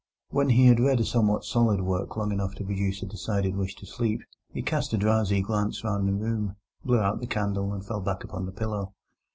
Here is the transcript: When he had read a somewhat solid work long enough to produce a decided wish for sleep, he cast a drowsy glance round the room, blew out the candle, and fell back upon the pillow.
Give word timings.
When 0.29 0.49
he 0.49 0.65
had 0.65 0.79
read 0.79 0.99
a 0.99 1.05
somewhat 1.05 1.43
solid 1.43 1.81
work 1.81 2.17
long 2.17 2.31
enough 2.31 2.55
to 2.55 2.63
produce 2.63 3.03
a 3.03 3.05
decided 3.05 3.55
wish 3.55 3.75
for 3.75 3.85
sleep, 3.85 4.21
he 4.51 4.63
cast 4.63 4.91
a 4.93 4.97
drowsy 4.97 5.43
glance 5.43 5.83
round 5.83 6.07
the 6.09 6.13
room, 6.13 6.55
blew 6.83 6.97
out 6.99 7.19
the 7.19 7.27
candle, 7.27 7.71
and 7.71 7.85
fell 7.85 8.01
back 8.01 8.23
upon 8.23 8.47
the 8.47 8.51
pillow. 8.51 8.95